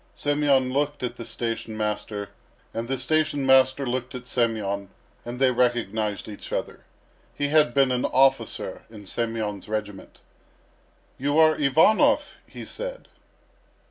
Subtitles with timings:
[0.15, 2.29] Semyon looked at the station master
[2.73, 4.89] and the station master looked at Semyon,
[5.23, 6.83] and they recognised each other.
[7.35, 10.17] He had been an officer in Semyon's regiment.
[11.19, 13.09] "You are Ivanov?" he said.